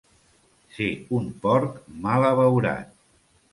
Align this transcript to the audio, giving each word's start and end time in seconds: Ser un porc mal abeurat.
Ser 0.77 0.87
un 1.19 1.29
porc 1.45 1.77
mal 2.09 2.27
abeurat. 2.33 2.93